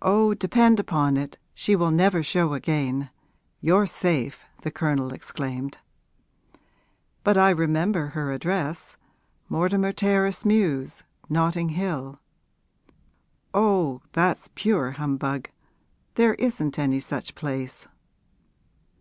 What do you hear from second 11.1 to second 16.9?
Notting Hill.' 'Oh, that's pure humbug; there isn't